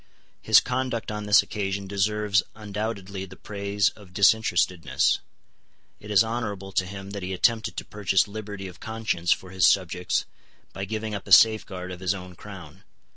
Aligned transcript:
His 0.41 0.59
conduct 0.59 1.11
on 1.11 1.27
this 1.27 1.43
occasion 1.43 1.85
deserves 1.85 2.41
undoubtedly 2.55 3.25
the 3.25 3.35
praise 3.35 3.89
of 3.89 4.15
disinterestedness. 4.15 5.19
It 5.99 6.09
is 6.09 6.23
honourable 6.23 6.71
to 6.71 6.87
him 6.87 7.11
that 7.11 7.21
he 7.21 7.33
attempted 7.33 7.77
to 7.77 7.85
purchase 7.85 8.27
liberty 8.27 8.67
of 8.67 8.79
conscience 8.79 9.31
for 9.31 9.51
his 9.51 9.67
subjects 9.67 10.25
by 10.73 10.85
giving 10.85 11.13
up 11.13 11.27
a 11.27 11.31
safeguard 11.31 11.91
of 11.91 11.99
his 11.99 12.15
own 12.15 12.33
crown. 12.35 12.83